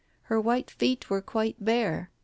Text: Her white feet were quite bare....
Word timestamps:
Her 0.23 0.41
white 0.41 0.71
feet 0.71 1.11
were 1.11 1.21
quite 1.21 1.63
bare.... 1.63 2.09